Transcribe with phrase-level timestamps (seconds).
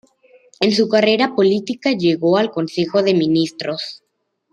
[0.61, 4.01] En su carrera política llegó al Consejo de Ministros.